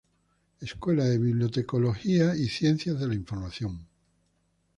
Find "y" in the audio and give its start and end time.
2.35-2.47